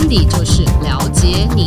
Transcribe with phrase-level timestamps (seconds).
[0.00, 1.66] 温迪就是了解你，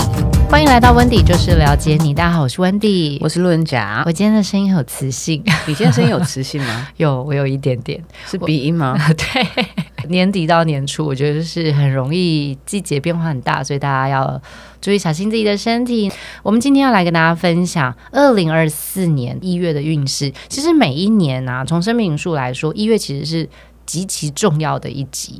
[0.50, 2.16] 欢迎来到温迪就是了解你。
[2.16, 4.02] 大家好，我是温迪，我是路人甲。
[4.08, 6.88] 我今天的声音很有磁性，你今天声音有磁性吗？
[6.98, 8.98] 有，我有一点点，是鼻音吗？
[9.14, 14.41] 对，年底到年初，我觉得就是很容易季节变化很大，所以大家要
[14.81, 16.11] 注意小心自己的身体。
[16.41, 20.34] 我们今天要来跟大家分享二零二四年一月的运势。
[20.50, 23.47] 其实每一年啊，从生命数来说，一月其实是
[23.86, 25.39] 极其重要的一集。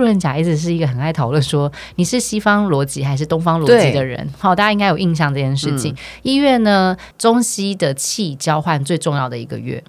[0.00, 5.94] 路人甲一直是一个很爱讨论说你是西方逻辑还是东方逻辑的人，好，大家应该有印象这件事情。
[6.22, 9.84] 一月呢，中西的气交换最重要的一个月，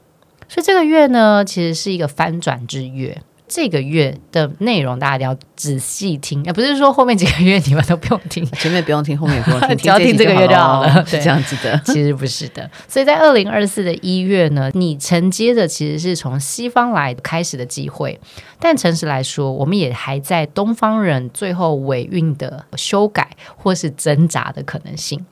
[0.47, 3.21] 所以这个月呢，其实是一个翻转之月。
[3.53, 11.03] 这个月的内容大家一定要仔细听，也不是说后面几个月你们都不用听， 前面不用听，后面也不用听， 只要听这个月就好了。
[11.05, 12.71] 是这样子的，其实不是的。
[12.87, 18.17] 所以在二零二四的一月呢，你承接的其实是从西方来开始的机会，
[18.57, 25.25] 但诚实来说，我们也还在东方人最后尾韵的修改或是挣扎的可能性。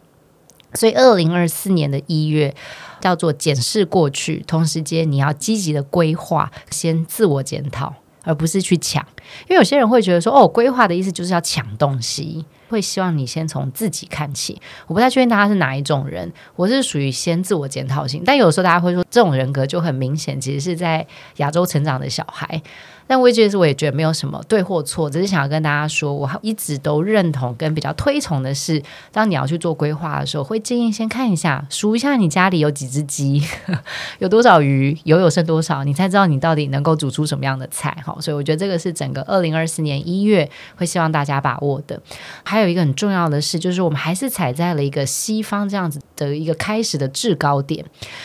[0.73, 2.53] 所以二零二四年的一月
[2.99, 7.95] 叫做检视过去，同时间你要积极的规划，先自我检讨。
[8.23, 9.05] 而不是去抢，
[9.47, 14.61] 因为有些人会觉得说，哦，规划的意思就是要抢东西，会希望你先从自己看起。
[14.87, 21.05] 我不太确定大家是哪一种人，我是属于先自我检讨型，但有时候大家会说，这种人格就很明显，其实是在
[21.37, 22.61] 亚洲成长的小孩。
[23.09, 28.79] 但我也觉得，我也觉得没有什么对或错，只是想要跟大家说，我一直都认同跟比较推崇的是，
[29.11, 33.41] 当你要去做规划的时候，会建议先看一下，数一下你家里有几只鸡，
[34.19, 37.97] 有多少鱼，油有剩多少，你才知道你到底能够煮出什么样的菜。
[38.05, 41.99] 哈，所以我觉得这个是整个二零二四年一月会希望大家把握的。
[42.43, 47.83] 还有一个很重要的是，就是我们还是踩在了一个西方这样子的一个开始的制高点。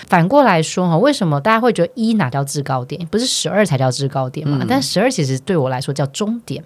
[0.09, 3.07] 反过来说哈，为什么大家会觉得一哪叫制高点？
[3.07, 4.59] 不是十二才叫制高点吗？
[4.61, 6.65] 嗯但十二其实对我来说叫终点，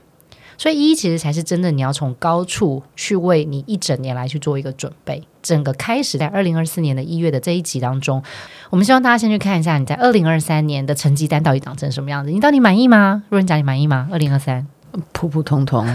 [0.56, 1.70] 所以一其实才是真的。
[1.70, 5.23] 你要从高处去为你一整年来去做一个准备。
[5.42, 8.23] 整个开始在二零二四年的一月的这一集当中，
[8.70, 12.31] 我们希望大家先去看一下你在二零二三年的成绩单到底长成什么样子。
[12.31, 13.25] 你到底满意吗？
[13.28, 14.09] 路人甲，你满意吗？
[14.10, 14.66] 二零二三
[15.12, 15.87] 普普通通，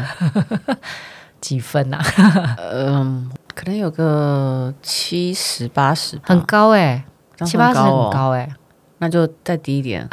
[1.41, 2.55] 几分呐、啊？
[2.59, 7.03] 嗯，可能有个七十八十，很高哎、
[7.39, 8.53] 欸，七八十很高哎、欸。
[9.03, 10.07] 那就再低一点。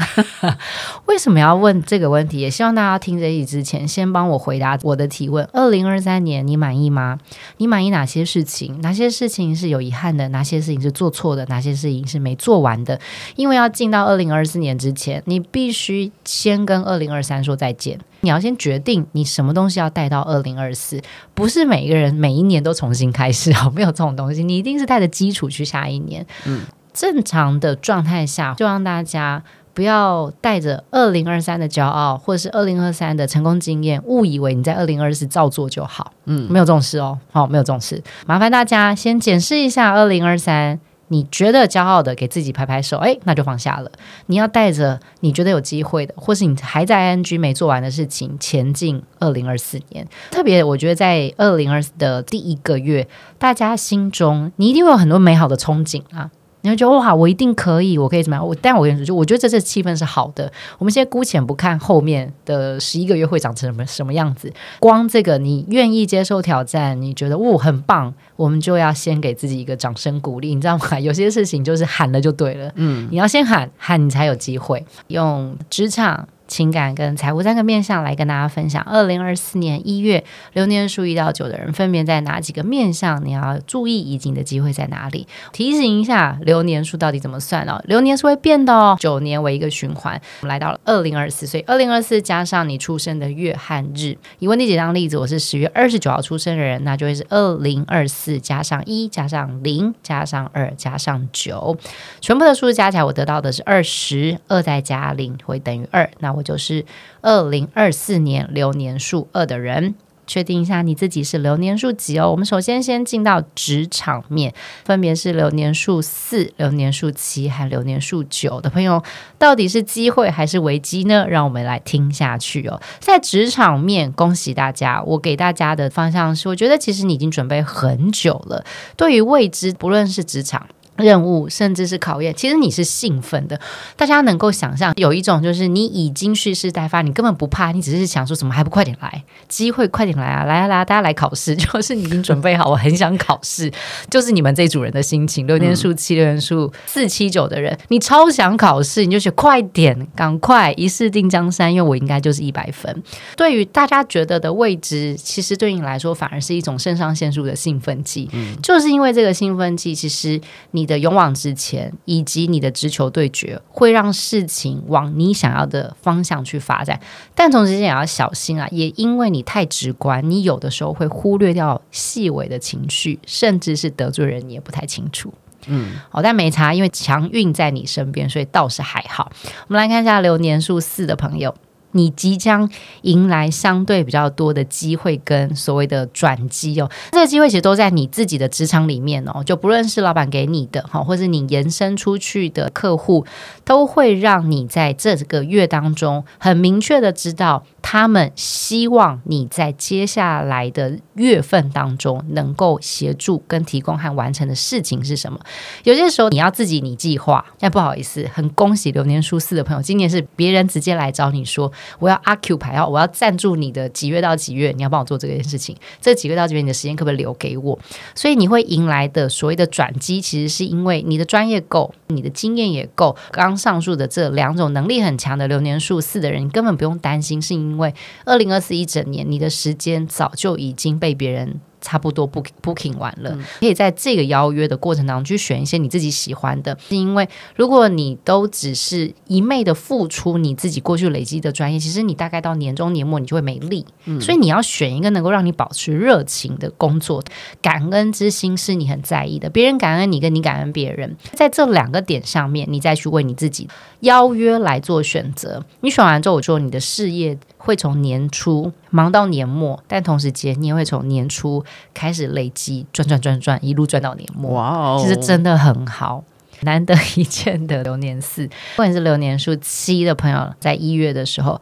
[1.07, 2.41] 为什么要问这个问题？
[2.41, 5.49] 也希望大家听这一之前，先帮我回答我的提问。
[5.53, 7.19] 二零二三年你满意吗？
[7.59, 8.81] 你满意哪些事情？
[8.83, 10.29] 哪些事情是有遗憾的？
[10.31, 11.47] 哪些事情是做错的？
[11.47, 12.99] 哪些事情是没做完的？
[13.37, 17.97] 因为要进到二零二四年之前，你必须先跟二零二三说再见。
[18.23, 21.01] 你要先决定你什么东西要带到二零二四，
[21.33, 24.43] 不是每一个人每一年都重新开始啊， 没有这种东西。
[24.43, 26.27] 你一定是带着基础去下一年。
[26.45, 26.63] 嗯。
[26.93, 29.43] 正常的状态下，就让大家
[29.73, 36.13] 不要带着二零二三的骄傲，或者是二零二三的成功经验，误以为你在二零二四照做就好。
[36.25, 38.03] 嗯，没有这种事哦，好，没有这种事。
[38.27, 40.79] 麻烦大家先检视一下二零二三，
[41.09, 43.91] 你觉得骄傲的，给自己拍拍手，哎，那就放下了。
[44.27, 50.07] 你要带着你觉得有机会的，或是你还在 ING 没做完的事情，前进二零二四年。
[50.31, 53.07] 特别，我觉得在二零二四的第一个月，
[53.39, 56.31] 大家心中你一定会有很多美好的憧憬啊。
[56.63, 58.47] 你会觉得哇，我一定可以，我可以怎么样？
[58.47, 60.53] 我但我跟你说，就我觉得这这气氛是好的。
[60.79, 70.99] 我们现在姑且不看后面的十一个月会长成什么什么样子，光这个你愿意接受挑战，你觉得哦很棒，我们就要先给自己一个掌声鼓励，你知道吗？
[71.01, 76.29] 有些事情就是喊了就对了，嗯，你要先喊喊，你才有机会用职场。
[76.51, 80.23] 情感跟财务三个面向来跟大家分享，二零二四年一月
[80.53, 83.25] 流年数一到九的人分别在哪几个面向？
[83.25, 85.29] 你要注意移境的机会在哪里？
[85.53, 87.81] 提醒一下，流年数到底怎么算哦？
[87.87, 90.21] 流年是会变的哦，九年为一个循环。
[90.41, 94.19] 我们来到了二零二四，所以二零二四加上你出生的月和日。
[94.41, 101.79] 以温迪姐当例子，我是十月二十九号出生的人，那就会是二零二四加上一加上零加上二加上九，
[102.21, 106.11] 全部的数字加起来，我得到的是二十二，再加零会等于二。
[106.19, 106.40] 那我。
[106.43, 106.85] 就是
[107.21, 109.95] 二零二四年流年数二的人，
[110.27, 112.31] 确定一下你自己是流年数几哦。
[112.31, 114.55] 我们首先先进到职场面，
[114.85, 119.03] 分别是流年数四、流年数七和流年数九的朋友，
[119.39, 121.27] 到底是机会还是危机呢？
[121.29, 122.81] 让我们来听下去哦。
[123.01, 128.65] 在职场面，恭喜大家，我给大家的方向是，我觉得其实你已经准备很久了。
[128.97, 130.69] 对于未知，不论是职场。
[130.97, 133.59] 任务甚至是考验，其实你是兴奋的。
[133.97, 140.45] 大家能够想象，有一种就是你已经蓄势待发，你根本不怕，你只是想说怎么还不快点来，机会快点来啊！
[140.45, 143.73] 来啊来啊，大家来考试， 就是你已经准备好，我很想考试，
[144.11, 145.47] 就是你们这组人的心情。
[145.47, 153.03] 六年数七，流年数四七九的人，你超想考试，你就觉得快点，赶快一试定江山，因为我应该就是一百分。
[153.37, 160.39] 对于大家觉得的位置，其实对你来说反而是一种肾上腺素的兴奋剂，嗯，就是因为这个兴奋剂，其实
[160.73, 160.80] 你。
[160.85, 167.01] 的勇往直前，以及你的直球对决，会让事情往你想要的方向去发展。
[167.35, 175.33] 但同时间也要小心啊，也因为你太直观，你有的时候会忽略掉细微的情绪，甚至是得罪人，你也不太清楚。
[175.67, 179.31] 嗯，好，但没差，因为强运在你身边，所以倒是还好。
[179.69, 181.55] 我们来看一下流年数四的朋友。
[181.93, 182.69] 你即将
[183.03, 193.25] 迎来相对比较多的机会跟所谓的转机哦，这个机会其实都在你自己的职场里面哦，就不论是老板给你的哈，或是你延伸出去的客户，
[193.65, 197.65] 都会让你在这个月当中很明确的知道。
[197.83, 205.39] 他们希望你在接下来的月份当中能够协助跟提供和完成的事情是什么？
[205.85, 207.45] 有些时候你要自己拟计划。
[207.59, 215.77] 但不好意思，很恭喜流年数四的朋友，今年是别人直接来找你说，我要 occupy，要我要赞助你的几月到几月，你要帮我做这件事情。
[216.01, 217.79] 这几月到几月，你的时间可不可以留给我？
[218.15, 223.15] 所以你会迎来的所谓的转机，其实是因为你的专业够，你的经验也够。
[223.31, 227.95] 刚上述的这两种能力很强的流年数四的人，你根本不用担心，是因为
[228.25, 231.61] 二零二四一整年，你的时间早就已经被别人。
[231.83, 236.77] 差不多 book booking 完了，嗯，可以在这个邀约的过程当中去选一些你自己喜欢的。
[236.79, 237.27] 是因为
[237.57, 243.87] 如果你都只是一昧的付出你自己过去累积的专业，其实你大概到年终年末你就会没力。
[244.05, 247.25] 嗯，所以你要选一个能够让你保持热情的工作，
[247.63, 249.49] 感恩之心是你很在意的。
[249.49, 253.67] 别人感恩你，跟你感恩别人，在这两个点上面，你再去为你自己
[254.01, 255.65] 邀约来做选择。
[255.81, 257.39] 你选完之后，我说你的事业。
[257.63, 264.53] 会从年初忙到年末，但同时间你也会从年初开始累积，赚赚赚赚，一路赚到年末。
[264.53, 266.25] 哇哦，其实真的很好，
[266.63, 271.61] 难得一见的流年四， 或者是流年数七的朋友，在一月的时候，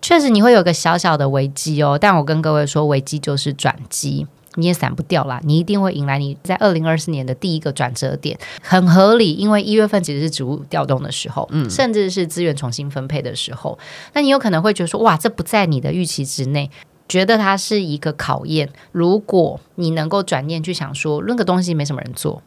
[0.00, 1.98] 确实你会有个小小的危机哦。
[2.00, 4.26] 但我跟各位说，危机就是转机。
[4.56, 13.78] 你也散不掉啦，你一定会迎来你在二零二四年的第一个转折点，很合理，因为一月份其实是职务调动的时候，嗯，甚至是资源重新分配的时候。
[14.12, 16.70] 那你有可能会觉得说，哇，这不在你的预期之内，
[17.08, 18.68] 觉得它是一个考验。
[18.92, 22.42] 如果你能够转念去想说，那个东西没什么人做，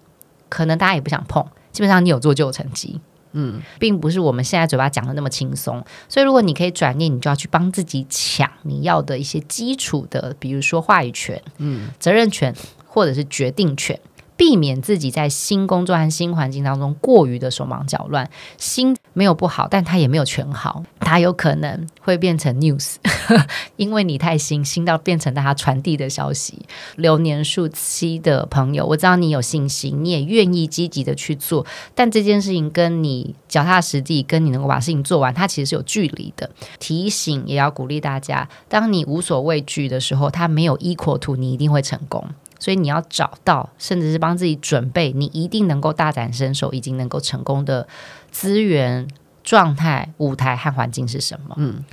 [0.50, 3.00] 可能大家也不想碰，基本上你有做就有成绩。
[3.32, 12.56] 嗯，并不是我们现在嘴巴讲的那么轻松，所以如果你可以转念，你就要去帮自己抢你要的一些基础的，比如说话语权、嗯，责任权
[12.86, 14.00] 或者是决定权。
[14.40, 22.96] 避免自己在新工作和新环境当中过于的手忙脚乱，心没有不好，但它也没有全好，它有可能会变成 news，
[23.76, 26.58] 因为你太新，新到变成大家传递的消息。
[26.96, 36.50] 流年数七的朋友，我知道你有信心，你也愿意积极的去做，但这件事情跟你脚踏实地，跟你能够把事情做完，它其实是有距离的。
[36.80, 42.26] 提醒也要鼓励大家，当你无所畏惧的时候，它没有 equal to，你一定会成功。
[42.60, 47.88] 所以你要找到，甚至是帮自己准备，你一定能够大展身手，已经能够成功的
[48.30, 49.08] 资源、
[49.44, 51.56] 状态、舞台和环境是什么？
[51.58, 51.84] 嗯。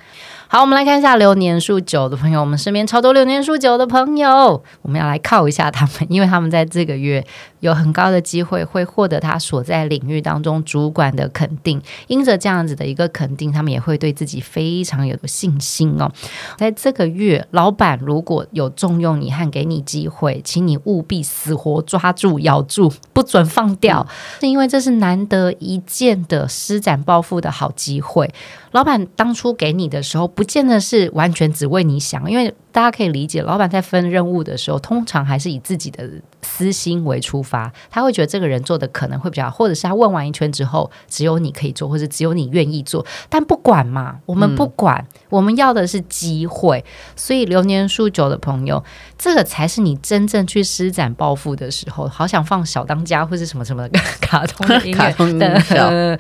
[0.49, 7.27] 好，我们来看一下流年数九的朋友，我们身边超多流年数九的朋友，我们要来靠一下他们，因为他们在这个月
[7.59, 16.09] 有很高的机会会获得他所在领域当中主管的肯定，因着这样子的一个肯定，他们也会对自己非常有信心哦。
[16.57, 24.07] 在这个月，老板如果有重用你和给你机会，请你务必死活抓住、咬住，不准放掉，
[24.39, 28.33] 是因为这是难得一见的施展抱负的好机会。
[28.77, 36.07] 老板当初给你的时候，不见得是完全只为你想，因为大家可以理解，老板在分任务的时候，通常还是以自己的
[36.43, 43.05] 私心为出发，他会觉得这个人做的可能会比较好，或者是他问完一圈之后，只有你可以做，或者只有你愿意做。
[43.29, 46.85] 但不管嘛，我们不管，嗯、我们要的是机会。
[47.17, 48.83] 所以流年数九的朋友，
[49.19, 52.07] 这个才是你真正去施展抱负的时候。
[52.09, 53.89] 好想放小当家或是什么什么
[54.21, 56.19] 卡通的音乐， 等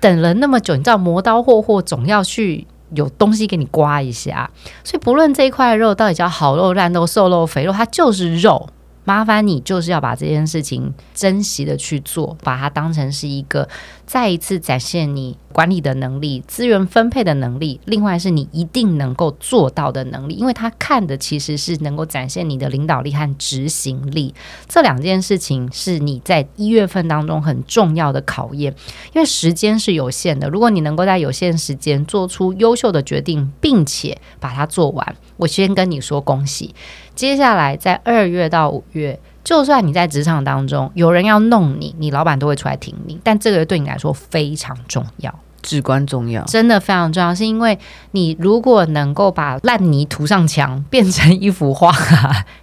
[0.00, 2.66] 等了那么久，你知道磨刀霍霍总要去。
[2.94, 4.48] 有东西给你刮一下，
[4.84, 8.68] 所以不论这一块肉到底叫好肉、烂肉、瘦肉、肥肉，它就是肉。
[9.04, 13.68] 麻烦你就是要把这件事情珍惜的去做，把它当成是一个
[14.06, 24.34] 再一次展现你管理的能力、资源分配的能力，另外是你一定能够做到的能力，因为他看的其实是能够展现你的领导力和执行力。
[24.68, 28.74] 这两件事情是你在一月份当中很重要的考验，
[29.14, 30.48] 因为时间是有限的。
[30.48, 36.74] 如果你能够在有限时间做出优秀的决定，并且把它做完，我先跟你说恭喜。
[37.14, 39.18] 接下来在二月到五月。
[39.44, 45.32] 就算你在职场当中有人要弄你，你老板都会出来挺你，但这个对你来说非常重要。
[45.64, 47.76] 至关重要，真的非常重要，是因为
[48.10, 51.90] 你如果能够把烂泥涂上墙，变成一幅画，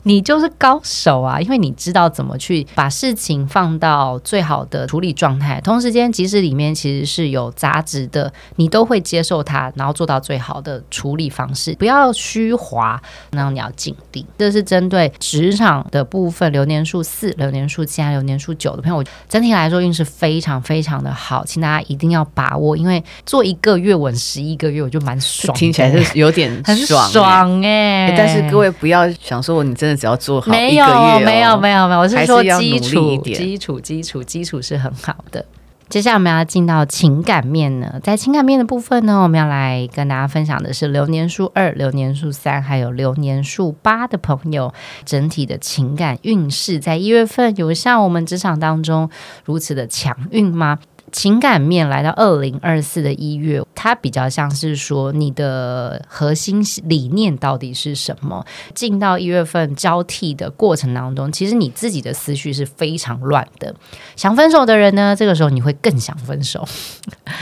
[0.03, 1.41] 你就是高手啊！
[1.41, 14.23] 因为你知道怎么去把事情放到最好的处理状态，同时间即使里面其实是有杂质的，你都会接受它，然后做到最好的处理方式，不要虚华，然后你要谨定。
[14.37, 22.90] 这是针对职场的部分，流年数四、流年数七、流年数九的朋友，整体来说运势非常非常的好，请大家一定要把握，因为。
[23.25, 25.55] 做一个月稳十一个月，我就蛮爽。
[25.55, 26.51] 听起来是有点
[26.85, 28.15] 爽， 很爽哎、欸！
[28.17, 35.45] 但是各位不要想说，你真的只要做好一个月、哦，没有没有没有没有，我是说基础基础基础基础是很好的。
[35.89, 49.09] 接下来我们要进到情感面呢，在情感面的部分呢，我们要来跟大家分享的是流年数二、流年数三还有流年数八的朋友整体的情感运势，在一月份有像我们职场当中
[49.43, 50.79] 如此的强运吗？
[51.11, 58.45] 情感面来到二零二四的一月，它比较像是说你的核心理念到底是什么？
[58.73, 63.73] 进到一月份交替的过程当中，其实你自己的思绪是非常乱的。
[64.15, 66.65] 想分手的人呢，这个时候你会更想分手。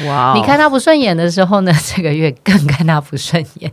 [0.06, 3.72] 哇 Wow，你看他不顺眼的时候呢， 这个月更看他不顺眼，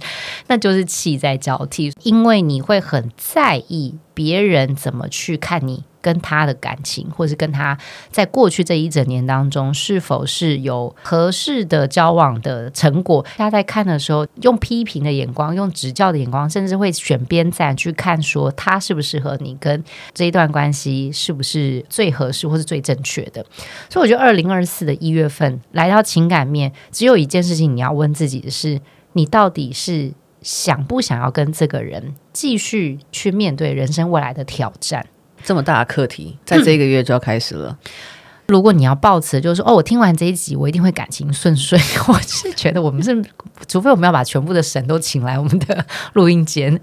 [0.48, 5.84] 那就是气在交替，因为你会很在意别人怎么去看你。
[6.02, 7.76] 跟他的感情，或是跟他
[8.12, 13.20] 在过去这一整年当中，是否是有合适的交往的成果？
[13.36, 19.82] 大家在看的时候，用批评的眼光，用指教的眼光，甚至会选边站去看，说他适不适合你，跟
[20.14, 23.44] 这一段关系是不是最合适或是最正确的？
[23.90, 28.80] 所以，我觉得二零二四的一月份来到情感面，只有一件事情你要问自己的是：
[29.14, 30.12] 你到底是
[30.46, 35.04] 想不想要跟这个人继续去面对人生未来的挑战？
[35.42, 37.76] 这么大的课题，在这个月就要开始了。
[37.82, 37.88] 嗯、
[38.46, 41.78] 如果你要抱持，就是说，哦，我听完这一集，我一定会感情顺遂。
[42.08, 43.24] 我是觉得，我们是，
[43.66, 46.80] 除非我们要把全部的神都请来我们的录音间。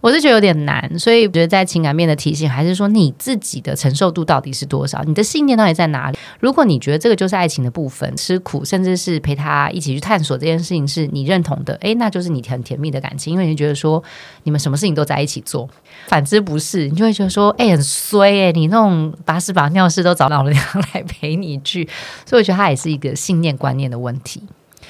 [0.00, 5.02] 我是觉得有点难，所以我觉得在情感面的提醒，还是说你自己的承受度到底是多少？
[5.04, 6.18] 你的信念到底在哪里？
[6.38, 14.02] 如果你觉得这个就是爱情的部分，吃苦，甚至是陪他一起去探索这件事情是你认同的，诶，那就是你很甜蜜的感情，因为你觉得说
[14.44, 15.68] 你们什么事情都在一起做。
[16.06, 20.64] 反之不是，你就会觉得说，诶，很衰诶，你那种把屎把尿事都找老娘
[20.94, 21.88] 来陪你去，
[22.26, 24.42] 所以我觉得它也是一个信念观念的问题。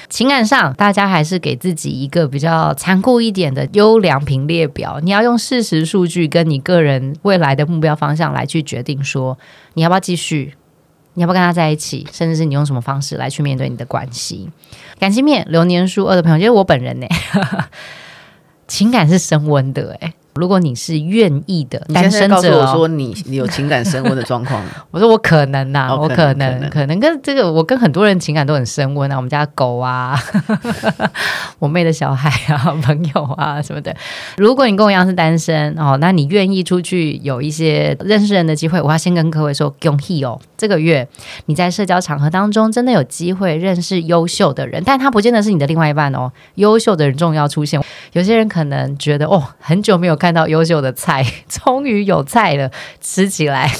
[0.08, 4.98] 情感上，大家还是给自己一个比较残酷一点的优良评列表。
[5.02, 9.38] 你要用事实数据跟你个人未来的目标方向来去决定，说
[9.74, 10.54] 你要不要继续，
[11.14, 14.48] 你要不要跟他在一起，甚至是你用什么方式来去面对你的关系。
[14.98, 17.06] 感情面，流年数二的朋友，就是我本人呢，
[18.66, 20.14] 情感是升温的诶。
[20.34, 30.18] 如果你是愿意的单身者，告诉我说你你有情感升温的状况， 我说我可能呐、啊，哦、我可能，可能跟这个我跟很多人情感都很升温啊，我们家狗啊，
[31.60, 33.94] 我妹的小孩啊， 朋友啊什么的。
[34.36, 41.06] 如果你跟我一样是单身哦，那你愿意出去有一些认识人的机会，我要先跟各位说恭喜哦，这个月
[41.46, 47.80] 你在社交场合当中真的有机会认识优秀的人，但他不见得是你的另外一半哦，优秀的人终于要出现。
[48.14, 53.70] 有些人可能觉得哦，很久没有看到优秀的菜， 终于有菜了，吃起来。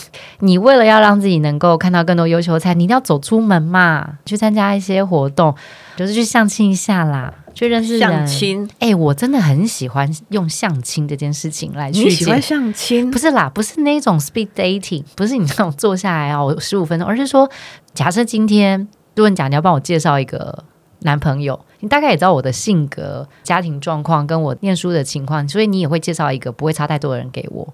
[0.41, 5.55] 你为了要让自己能够看到更多优秀的菜，你一定要走出门嘛，去参加一些活动，
[5.97, 7.99] 就是去相亲一下啦，去认识。
[7.99, 12.05] 相亲，哎、欸，我真的很喜欢用相亲这件事情来去。
[12.05, 13.11] 你喜欢相亲？
[13.11, 17.51] 不是啦，不是那种 speed dating，不是你那种坐下来哦十五分钟，而是说，
[17.95, 20.65] 假设今天如果你讲你要帮我介绍一个
[21.01, 21.61] 男朋友。
[21.83, 27.73] 你大概也知道我的性格、家庭状况跟我念书的情况，所以你也会介绍一个不会差太多的人给我。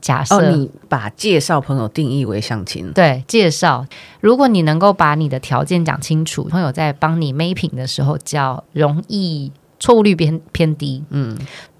[0.00, 3.86] 假设、哦、你把介绍朋友定义为相亲，对，介绍。
[4.20, 11.04] 如果你能够把你的条件讲清楚，朋友在帮你 mapping 的时候，较容易错误率偏偏低。
[11.10, 11.36] 嗯。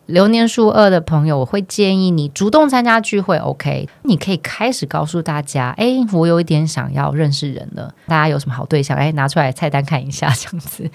[0.06, 3.86] 流年数二的朋友，我会建议你主动参加聚会，OK？
[4.04, 8.96] 你可以开始告诉大家，哎，我有一点想要认识人了，大家有什么好对象？
[8.96, 10.90] 哎，拿出来菜单看一下，这样子，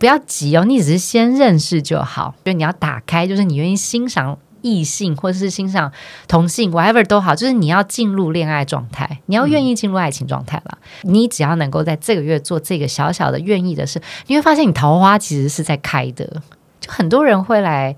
[0.00, 2.34] 不要急哦，你只是先认识就好。
[2.44, 5.92] 就你要打开，就是你愿意欣赏异性，或者是欣赏
[6.26, 10.78] 同性，whatever 都好，就是你要进入恋爱状态，你要愿意进入爱情状态了。
[11.02, 16.42] 你只要能够在这个月做这个小小的愿意的事，你会发现你桃花其实是在开的。
[16.80, 17.94] 就很多人会来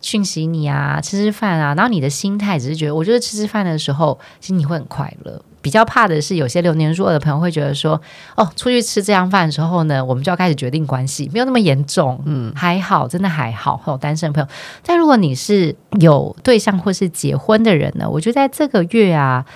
[0.00, 5.42] 讯息你啊，吃吃饭啊，然后你的心态只是觉得，我觉得吃吃饭的时候，其实你会很快乐。
[5.62, 7.98] 比较怕的是，有些流年入二的朋友会觉得说，
[8.36, 13.80] 哦，出去吃这样饭的时候呢，我们就要开始决定关系，没有那么严重，嗯，还好，真的还好。
[13.86, 14.48] 有单身的朋友，
[14.84, 19.46] 但如果你是有对象或是结婚的人呢，我觉得在这个月啊，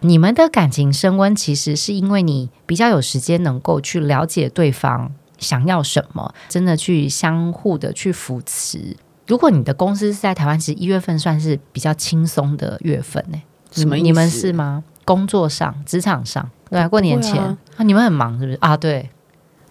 [0.00, 8.96] 你们的感情升温，其实是因为你比较有时间能够去了解对方想要什么，真的去相互的去扶持。
[9.26, 13.38] 如果你的公司是在台湾，其实一月份算是比较轻松的月份呢，
[13.70, 14.04] 什么意思？
[14.04, 14.82] 你们是吗？
[15.04, 18.76] 工作上、职场上，对啊，过年前啊，啊，你们很忙是不是啊？
[18.76, 19.10] 对，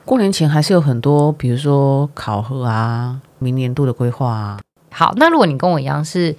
[0.06, 4.60] 过年前还是有很多，比如说考核啊，明年度的规划啊。
[4.92, 6.36] 好，那如果你跟我一样是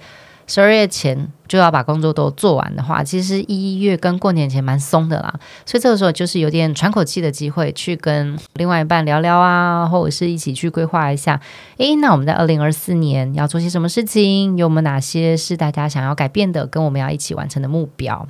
[0.47, 1.31] 十二月前。
[1.51, 5.33] 就要把工作都做完的话，其实一月跟过年前蛮松的啦，
[5.65, 11.41] 所以这个时候就是有点喘口气的机会，去跟另外一半聊聊啊，或者是一起去规划一下，
[11.75, 14.55] 诶，那我们在二零二四年要做些什么事情？
[14.55, 18.25] 有没有哪些是大家想要改变的，跟我们要一起完成的目标？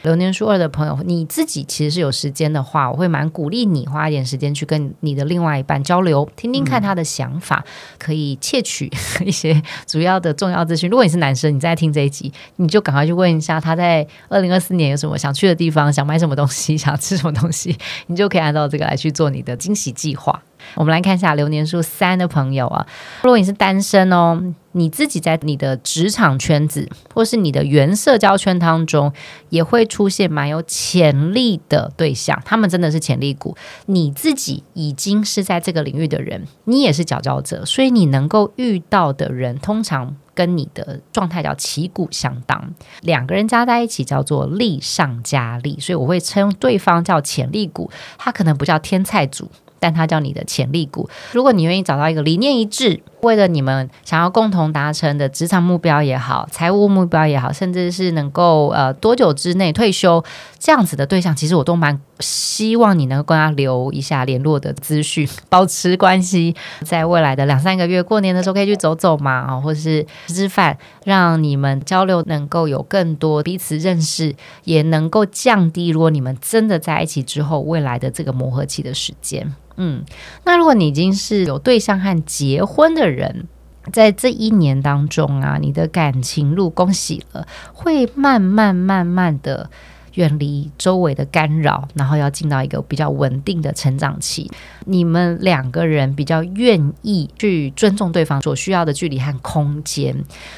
[0.00, 8.90] 流年数二的朋友，你自己其实是有时间的话，我会蛮鼓励你花一点时间去跟你的另外一半交流，听听看他的想法，嗯、可以窃取
[9.26, 10.88] 一些主要的重要资讯。
[10.88, 12.32] 如果你是男生，你在听这一集。
[12.62, 17.76] 你就赶快去问一下他在二零二四年有什么想去的地方，想买什么东西， 想吃什么东西，
[18.06, 20.40] 你就可以按照这个来去做你的惊喜计划。
[20.76, 22.86] 我们来看一下流年数三的朋友啊，
[23.24, 24.40] 如果你是单身哦，
[24.70, 29.12] 你自己在你的职场圈子或是你的原社交圈当中，
[29.48, 33.56] 也会出现蛮有潜力的对象，他们真的是潜力股。
[33.86, 40.14] 你自己已经是在这个领域的人，你也是佼佼者，所以你能够遇到的人，通常。
[40.34, 49.50] 跟你的状态叫旗鼓相当，两个人加在一起叫做力上加力，所以我会称对方叫潜力股，他可能不叫天菜组。
[49.84, 51.10] 但他叫你的潜力股。
[51.32, 60.22] 如果你愿意找到一个理念一致，为了你们想要共同达成的职场目标也好，财务目标也好，甚至是能够呃多久之内退休
[60.58, 79.54] 这样子的对象，其实我都蛮希望你能够跟他留一下联络的资讯，保持关系，在未来的两三个月过年的时候可以去走走嘛，啊，或者是吃吃饭，让你们交流能够有更多彼此认识，也能够降低如果你们真的在一起之后未来的这个磨合期的时间。
[79.76, 80.04] 嗯，
[80.44, 83.46] 那如果你已经是有对象和结婚的，人
[83.92, 89.70] 在这一年当中啊，你的感情路恭喜了，会慢慢慢慢的。
[90.14, 94.50] 远离周围的干扰，然后要进到一个比较稳定的成长期。
[94.84, 100.14] 你们两个人比较愿意去尊重对方所需要的距离和空间。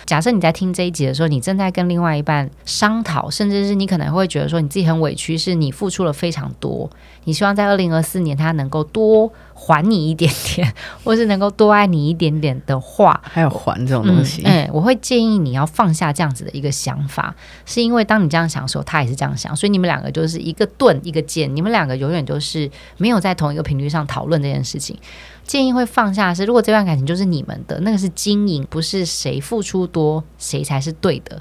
[0.07, 6.91] 假设你在听这一集的时候，你正在跟另外一半商讨，甚至是你可能会觉得说你自己很委屈，是你付出了非常多，
[7.23, 9.33] 你希望在二零二四年他能够多。
[9.55, 14.43] 还你一点点， 或是能够多爱你一点点的话，还有还这种东西。
[14.45, 24.99] 嗯，嗯，我会建议你要放下这样子的一个想法，是因为当你这样想的时候，他也是这样想，所以你们两个就是一个盾一个剑，你们两个永远都是没有在同一个频率上讨论这件事情。
[25.45, 31.41] 建议会放下是，如果这段感情就是你们的，那个是经营，不是谁付出多谁才是对的。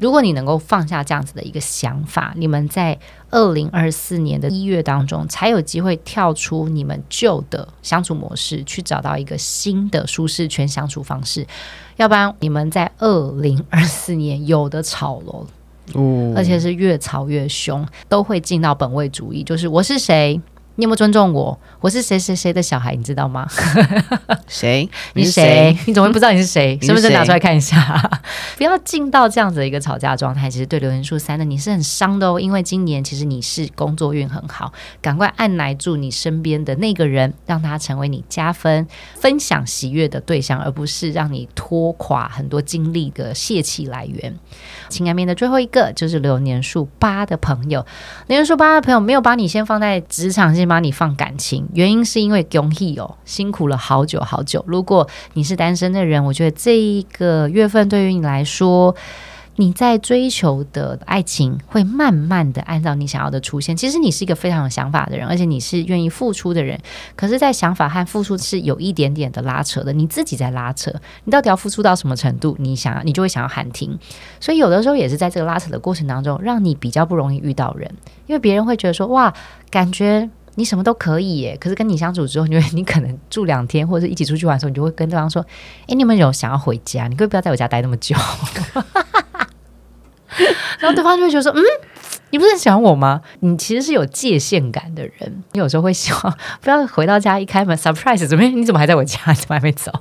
[0.00, 2.98] 如果你能够放下这样子的一个想法，你们在
[3.30, 11.46] 二零二四年的一月当中，才有机会跳出你们旧的相处模式，去找到一个新的舒适圈相处方式。
[11.96, 15.46] 要不然，你们在二零二四年有的吵了，
[15.92, 20.40] 哦，而且是越吵越凶，都会进到本位主义，就是我是谁。
[20.76, 21.58] 你有没有尊重我？
[21.80, 23.46] 我是谁谁谁的小孩，你知道吗？
[24.48, 24.88] 谁？
[25.14, 25.76] 你是谁？
[25.86, 26.78] 你怎么会不知道你是谁？
[26.80, 28.20] 身份证拿出来看一下。
[28.56, 30.48] 不要进到这样子的一个吵架状态。
[30.48, 44.34] 其实对流年数三的你是很伤的哦，因为今年其实你是工作运很好，赶快按捺住你身边的那个人，让他成为你加分、分享喜悦的对象，而不是让你拖垮很多精力的泄气来源。
[44.88, 47.84] 情感面的最后一个就是流年数八的朋友，
[48.26, 50.70] 流年数八的朋友没有把你先放在职场先。
[50.70, 54.64] 把你放感情，原因是因为恭喜哦，辛苦了好久好久。
[54.68, 58.94] 如果你是单身的人，我觉得这一个月份对于你来说，
[59.56, 63.76] 你在追求的爱情会慢慢的按照你想要的出现。
[63.76, 66.80] 其实你是一个非常有想法的人，而且你是愿意付出的人。
[67.16, 70.92] 可是，在想法和付出是有一点点的拉扯的，你自己在拉扯。
[71.24, 72.54] 你到底要付出到什么程度？
[72.60, 73.98] 你想要，你就会想要喊停。
[74.38, 77.92] 所以有的时候也是在这个拉扯的过程当中，让你比较不容易遇到人，
[78.28, 79.34] 因为别人会觉得说，哇，
[79.68, 80.30] 感觉。
[80.60, 81.56] 你什么都可以耶。
[81.58, 85.42] 可是跟你相处之后，因为你可能住两天或者一起出去玩的时候，你就会跟对方说
[85.88, 87.08] ：“哎，你们有想要回家？
[87.08, 88.14] 你可不可以不要在我家待那么久？”
[90.78, 91.60] 然后对方就会觉得说：“嗯。”
[92.30, 93.20] 你不是很喜欢我吗？
[93.40, 95.42] 你其实是有界限感的人。
[95.52, 98.44] 你有时候会希望不要回到家一开门，surprise，怎么？
[98.44, 99.18] 你怎么还在我家？
[99.34, 99.92] 怎么还没走？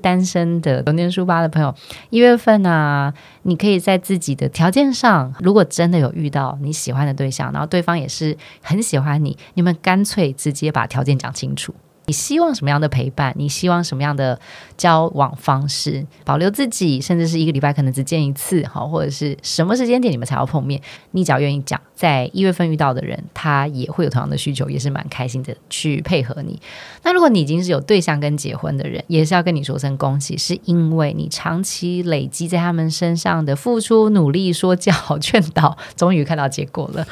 [0.00, 1.74] 单身的流年数八的朋友，
[2.10, 11.74] 一月份啊，你可以在自己的条件上，如果真的有遇到你喜欢的对象，然后对方也是很喜欢你，你们干脆直接把条件讲清楚。
[12.06, 13.34] 你希望什么样的陪伴？
[13.36, 14.38] 你希望什么样的
[14.76, 16.04] 交往方式？
[16.24, 20.80] 保留自己，甚至是一个礼拜可能只见一次，好，或者是什么时间点你们才要碰面？
[21.12, 26.60] 你只要愿意讲，在一月份遇到的人，他也会有同样的需求，也是蛮开心的去配合你。
[27.02, 37.06] 那如果你已经是有对象跟结婚的人，也是要跟你说声恭喜，是因为你长期累积在他们身上的付出、努力、说教、劝导，终于看到结果了。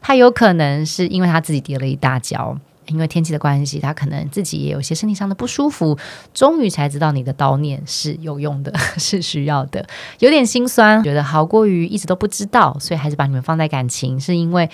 [0.00, 2.56] 他有可能是因为他自己跌了一大跤。
[2.86, 5.98] 因为天气的关系，他可能自己也有些身体上的不舒服，
[6.32, 9.86] 终于才知道你的叨念是有用的， 是需要的，
[10.18, 14.68] 有点心酸，觉得好过于一直都不知道，所以还是把你们放在感情，是因为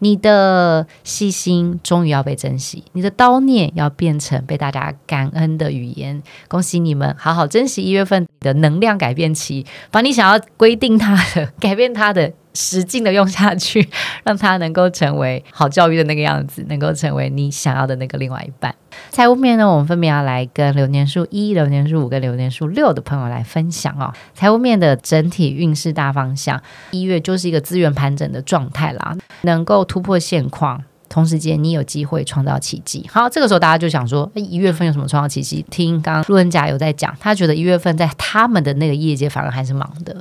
[0.00, 6.22] 你的细心终于要被珍惜，你的叨念要变成被大家感恩的语言。
[6.48, 12.32] 恭喜你们，好好珍惜一月份的能量改变期，把你想要规定它的、改变它的。
[12.54, 13.88] 使劲的用下去，
[14.24, 18.74] 让它能够成为好教育的那个样子，能够成为你想要的那个另外一半。
[19.10, 24.12] 财务面呢，我们分别要来跟流年数一、流年数五跟流年数六的朋友来分享哦。
[24.34, 33.08] 财务面的整体运势大方向，一月就是一个资源盘整的状态啦，能够突破现况，同时间你有机会创造奇迹。
[33.10, 35.64] 好，这个时候大家就想说，一月份有什么创造奇迹？
[35.70, 40.16] 听刚刚路人甲有在讲，他觉得一月份在他们的那个业界反而还是忙的。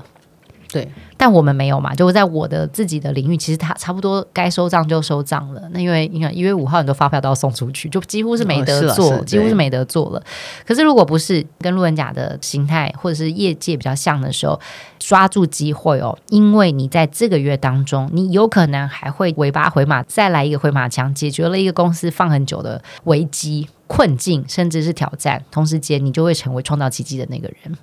[0.69, 5.61] 对，但我们没有嘛，就在我的自己的领域，其实他差不多该收账就收账了。
[5.71, 10.23] 那因为你看一月五号很多发票都要送出去，就几乎是没得做，哦、几乎是没得做了。
[10.65, 14.59] 可是如果不是跟路人甲的形态或者是业界比较像的时候，
[14.99, 27.75] 抓住机会哦，因为你在这个月当中，你有可能还会尾巴回马，再来一个回马枪，解决了一个公司放很久的危机困境，甚至是挑战，同时间你就会成为创造奇迹的那个人。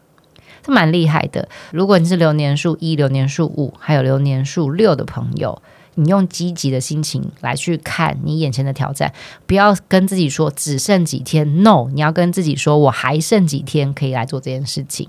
[0.64, 1.46] 这蛮厉害的。
[1.70, 5.61] 如果你是流年数一、流年数五，还有流年数六的朋友。
[5.96, 9.12] 你用积极的心情来去看你眼前的挑战，
[9.46, 15.09] 不要跟自己说只剩几天，no，你要跟自己说我还剩几天可以来做这件事情。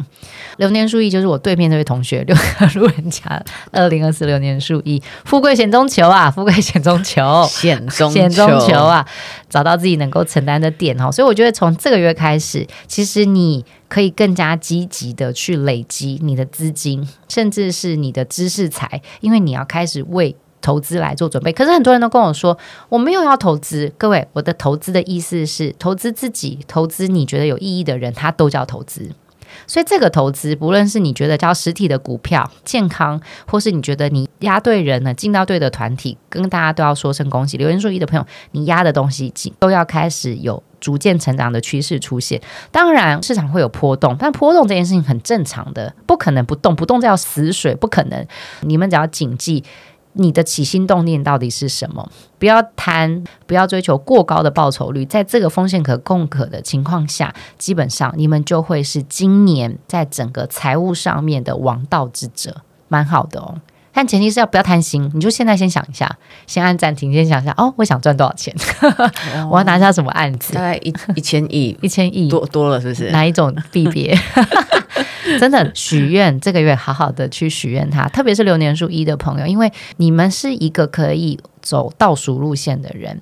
[0.58, 9.06] 流年数一就是我对面这位同学，六个路人甲，二零二四流年数一，富贵险中求啊，富贵险中求，险中险中求啊，
[9.50, 11.12] 找到自己能够承担的点哦。
[11.12, 20.36] 所以我觉得从这个月开始，其实你可以更加积极的去累积你的资金，甚至是你的知识财，因为你要开始为。
[20.66, 22.58] 投资来做准备，可是很多人都跟我说，
[22.90, 23.94] 我没有要投资。
[24.00, 29.12] 各位，我的投资的意思是投资自己，投资你觉得有意义的人，他都叫投资。
[29.68, 37.58] 所以这个投资，不论是你觉得叫实体的股票、健康，或是你觉得你押对人了，进到对的团体，跟大家都要说声恭喜。
[37.58, 42.42] 留言说一的朋友，你押的东西都要开始有逐渐成长的趋势出现。
[42.72, 48.26] 当然，市场会有波动，但波动这件事情很正常的，不可能不动，不动叫死水，不可能。
[48.62, 49.64] 你们只要谨记。
[50.16, 52.10] 你的起心动念到底是什么？
[52.40, 63.60] 不要贪，不要追求过高的报酬率，在这个风险可控可的情况下，基本上你们就会是今年在整个财务上面的王道之者，蛮好的哦。
[63.98, 68.54] 但前提是要不要贪心，你就现在先想一下，先按暂停，先想一下哦，我想赚多少钱？
[68.82, 70.54] 哦、 我要拿下什么案子？
[70.54, 73.10] 大概一一千亿，一千亿多多了，是不是？
[73.12, 74.14] 哪一种币别？
[75.40, 83.22] 真的许愿，这个月好好的去许愿它，特别是流年数一的朋友，因为你们是一个可以走倒数路线的人。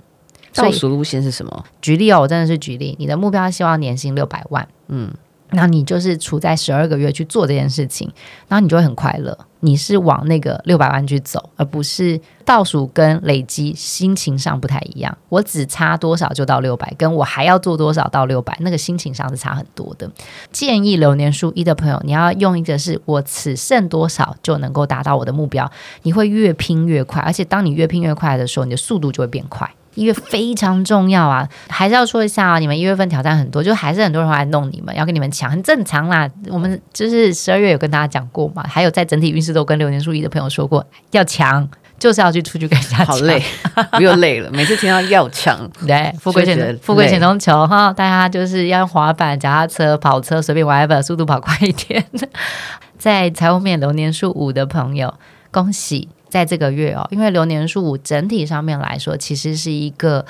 [0.56, 1.66] 倒数路线是什么？
[1.82, 5.14] 举例哦，我真的是举例，你的目标希望年薪六百万，嗯。
[5.54, 8.12] 那你就是处在十二个月去做这件事情，
[8.48, 9.38] 然后你就会很快乐。
[9.62, 15.18] 你是往那个六百万去走，而不是倒数跟累积，心情上不太一样。
[15.30, 20.12] 我只差多少就到六百，跟我还要做多少到六百，那个心情上是差很多的。
[20.52, 29.74] 建议流年数一的朋友，你要用一个是我只剩多少就能够达到我的目标，你会越拼越快，而且当你越拼越快的时候，你的速度就会变快。
[29.96, 36.30] 一月非常重要啊，还是要说一下啊，你们一月份挑战很多，就还是很多人会来弄你们，要跟你们抢，很正常啦。
[36.50, 41.68] 我们就是十二月有跟大家讲过嘛，还有在整体运势都跟流年数一的朋友说过，要抢
[42.00, 43.42] 就是要去出去跟人家抢，好累，
[43.94, 44.50] 不又累了。
[44.52, 52.04] 每次听到要抢，对，富贵险富贵险中求哈，大家就是要用滑板、脚踏车、跑车，随便 whatever，速度跑快一点。
[52.98, 55.14] 在财务面流年数五的朋友，
[55.52, 56.10] 恭喜。
[56.34, 60.26] 在这个月哦，因为流年数五整体上面来说，其实是一个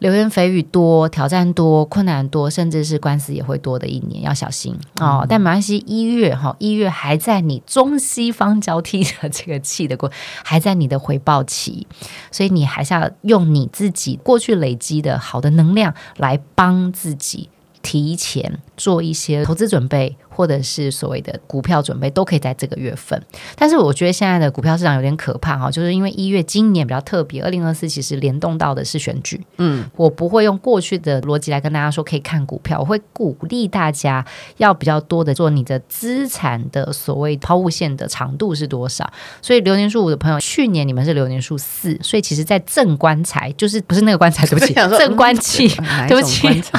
[0.00, 5.20] 流言蜚语多，挑战多，困难多，甚至是官司也会多的一年，要小心哦。
[5.22, 10.10] 嗯、但没关系，一月哈，一月还在你中西方交替的这个气的过，
[10.42, 11.86] 还在你的回报期，
[12.32, 17.48] 所以你还是要用你自己过去累积的好的能量来帮自己
[17.80, 20.16] 提前做一些投资准备。
[20.34, 23.20] 或者是所谓的股票准备都可以在这个月份，
[23.54, 34.24] 但是我觉得现在的股票市场有点可怕哈，就是因为一月今年比较特别，二零二四其实联动到的是选举，嗯，我不会用过去的逻辑来跟大家说可以看股票，我会鼓励大家
[34.56, 45.68] 要比较多的做你的资产的所谓抛物线的长度是多少，所以流年数五的朋友，去年你们是流年数四，所以其实在正官财就是不是那个棺材，对不起， 正官气，
[46.08, 46.62] 对不起。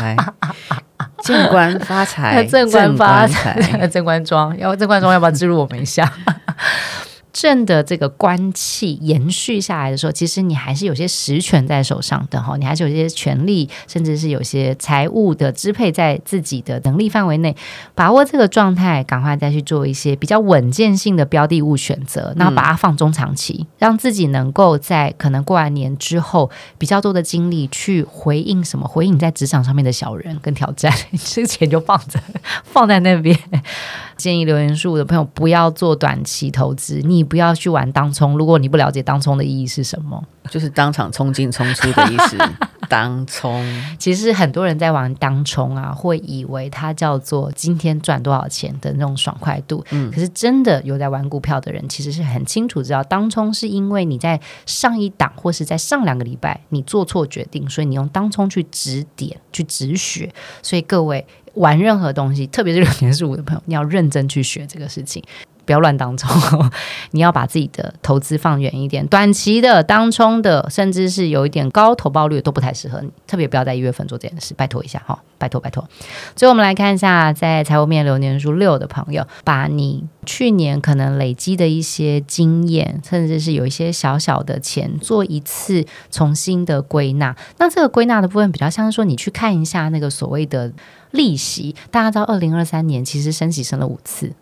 [1.23, 3.42] 正官发财， 正官发财，
[3.91, 6.11] 正官庄，要正官庄要不要置入我们一下？
[7.33, 17.55] 正的这个官气延续下来的时候，其实你还是有些实权在手上的哈，你还是有些权利，甚至是有些财务的支配在自己的能力范围内，
[17.95, 30.93] 把握这个状态，赶快再去做一些比较稳健性的标的物选择，然后把它放中长期，嗯、让自己能够在可能过完年之后比较多的精力去回应什么，回应你在职场上面的小人跟挑战，
[31.25, 32.19] 这个钱就放着
[32.63, 33.35] 放在那边。
[34.17, 38.37] 建议留言数的朋友不要做短期投资，你不要去玩当冲。
[38.37, 42.37] 如果你不了解当冲的意义是什么，就是当场冲进冲出的意思。
[42.89, 43.65] 当冲
[43.97, 49.83] 其实很多人在玩当冲啊，会以为它叫做今天赚多少钱的那种爽快度。
[49.89, 60.31] 嗯，可是真的有在玩股票的人，其实是很清楚知道，当冲是因为你在上一档或是在上两个礼拜你做错决定，所以你用当冲去止点去止血。
[60.61, 61.25] 所以各位。
[61.53, 65.23] 玩任何东西，特别是六年十五的朋友，你要认真去学这个事情，
[65.65, 66.29] 不要乱当冲。
[67.11, 73.09] 你要把自己的投资放远一点，短期的当冲的，甚至是有一点高投报率都不太适合你。
[73.27, 75.87] 特别不要在一月份做这件事，拜托一下哈，拜托拜托。
[76.35, 87.35] 所以我们来看一下，在财务面流年数六的朋友，把你去年可能累积的一些经验，甚至是有一些小小的钱，做一次重新的归纳。
[87.57, 90.71] 那这个归纳的部分，比较像是说，你去看一下那个所谓的。
[91.13, 94.33] 利息，大家知道，二零二三年其实升息升了五次，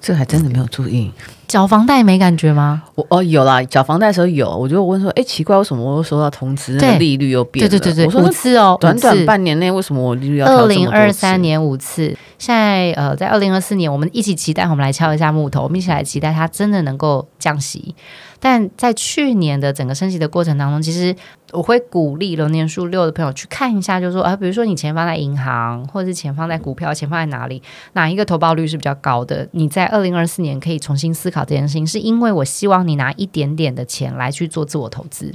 [0.00, 1.10] 这还真的没有注意。
[1.46, 2.82] 缴房贷没感觉吗？
[2.94, 7.68] 我哦有啦，缴房贷的时候有，我就问说，哎，奇怪，为什么我又收到通知，那个利率又变了？
[7.70, 10.46] 对对对对，我说五次哦，短短半年内为什么我利率要？
[10.46, 17.94] 二零二三年五次，现在呃，在二零二四年，我们一起期待，我们来敲一下木头，我们一起来期待它真的能够降息。
[18.38, 21.16] 但在去年的整个升息的过程当中，其实
[21.52, 27.62] 我会鼓励流年数六的朋友去看一下，就是说啊，比如说你钱放在银行，或者是钱放在股票，钱放在哪里，
[27.94, 29.48] 哪一个投报率是比较高的？
[29.52, 35.32] 你在二零二四年可以重新思考这件事情，是因为我希望你拿一点点的钱来去做自我投资，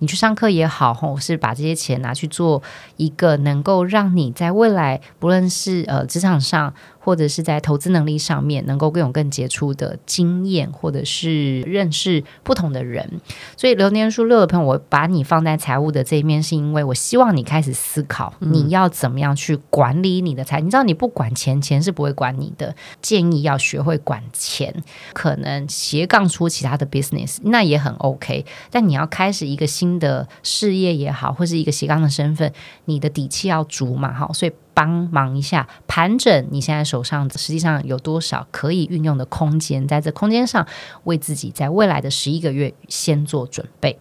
[0.00, 2.62] 你去上课也好，或是把这些钱拿去做
[2.96, 6.74] 一个能够让你在未来不论是呃职场上。
[7.04, 13.20] 或者是在投资能力上面能够更有更杰出的经验，或者是认识不同的人。
[13.56, 20.60] 所以流年数六的朋友，我把你放在在财务的这一面，是因为我希望你开始思考你要怎么样去管理你的财。
[20.60, 22.74] 嗯、你知道，你不管钱，钱是不会管你的。
[23.00, 24.74] 建议要学会管钱，
[25.12, 28.46] 可能斜杠出其他的 business，那也很 OK。
[28.70, 32.52] 但你要开始一个新的事业也好，或是一个斜杠的身份，
[32.86, 34.30] 你的底气要足嘛，哈。
[34.32, 34.52] 所以。
[34.74, 40.66] 帮忙一下，盘整你现在手上实际上有多少可以运用的空间，在这空间上
[41.04, 43.98] 为自己在未来的十一个月先做准备。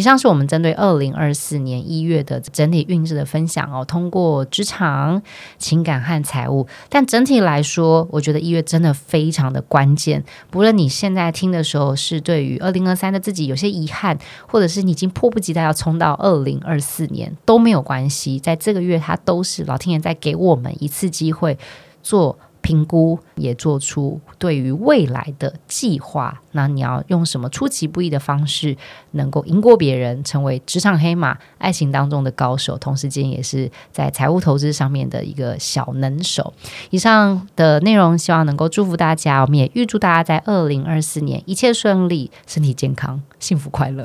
[0.00, 3.84] 以上是我们针对二零二四年一月的整体运势的分享哦。
[3.84, 5.20] 通过职场、
[5.58, 10.24] 情感和财务，但整体来说，我觉得一月真的非常的关键。
[10.48, 18.40] 不论你现在听的时候是对于二零二三的自己有些遗憾，或者是你已经迫不及待要冲到二零二四年都没有关系。
[18.40, 21.58] 在这个月，它都是老天爷在给我们一次机会
[22.02, 22.38] 做。
[22.60, 28.76] 评估也做出对于未来的计划，那你要用什么出其不意的方式，
[29.12, 36.52] 能够赢过别人，成为职场黑马、爱情当中的高手，同时间也是在财务投资上面的一个小能手。
[36.90, 44.04] 以上的内容希望能够祝福大家，我们也预祝大家在二零二四年一切顺利，身体健康，幸福快乐。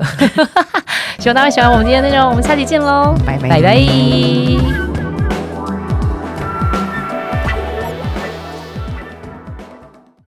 [1.18, 5.05] 希望大家喜欢我们今天的内容，我们下期见喽，拜拜拜拜。